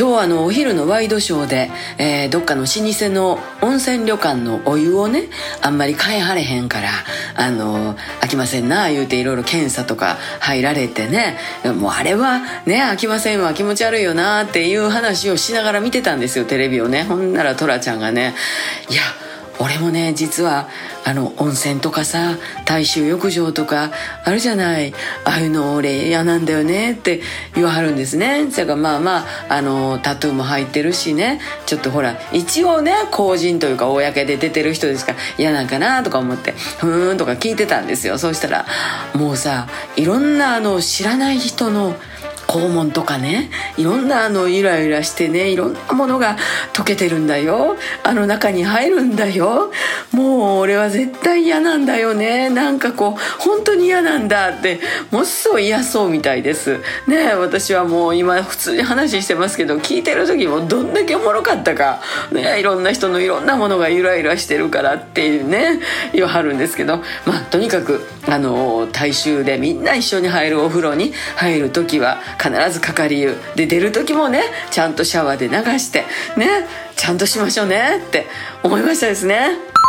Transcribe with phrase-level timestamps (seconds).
[0.00, 5.28] 今日あのお昼のワイドショーで、えー、どっかの老舗の温泉旅館のお湯をね
[5.60, 6.88] あんまり買えはれへんから
[7.36, 11.36] あの飽きませんな言うていろいろ検査とか入られてね
[11.78, 17.04] もうあれはね飽きませんわ気持ち悪いよなっていう話をしながら見てたんですよテレビをね。
[17.04, 18.34] ほんならトラちゃんがね
[18.88, 19.02] いや
[19.60, 20.68] 俺もね実は
[21.04, 23.90] あの温泉とかさ大衆浴場とか
[24.24, 24.92] あるじゃない。
[25.24, 27.20] ああいうの俺嫌なんだよねって
[27.54, 28.50] 言わはるんですね。
[28.50, 31.40] それからまあまああのタトゥーも入ってるしね。
[31.66, 38.18] ちょっとほら一応ね公人というか公で出てる人ですから嫌なんかなとか思ってふーんとか聞いてたんですよ。
[38.18, 38.66] そうしたら
[39.14, 41.96] もうさいろんなあの知らない人の
[42.50, 46.36] 肛門とかねいろんなあのイライラしてねいろんなものが
[46.72, 47.76] 溶けてるんだよ。
[48.02, 49.70] あの中に入るんだよ。
[50.12, 52.50] もう俺は絶対嫌なんだよね。
[52.50, 54.80] なんかこう本当に嫌なんだって
[55.12, 56.80] ものすごい嫌そうみたいです。
[57.06, 62.00] ね私はもう今普通に話してますけど聞いてる時もどんだけおもろかったか。
[62.32, 65.78] ねいろんな人のいろんなものがイライラしてるからっていうね
[66.12, 66.98] 言わはるんですけど。
[67.26, 76.04] まあとにかくあの大衆でみんな一緒に入るお風呂に入る時は必ずかかり湯で出る時もねちゃんとシャワーで流して
[76.38, 76.66] ね
[76.96, 78.26] ちゃんとしましょうねって
[78.62, 79.79] 思いましたですね。